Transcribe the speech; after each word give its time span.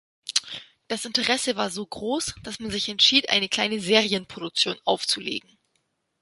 Das 0.87 1.05
Interesse 1.05 1.57
war 1.57 1.69
so 1.69 1.85
groß, 1.85 2.33
dass 2.41 2.59
man 2.59 2.71
sich 2.71 2.89
entschied, 2.89 3.29
eine 3.29 3.47
kleine 3.47 3.79
Serienproduktion 3.79 4.75
aufzulegen. 4.83 5.59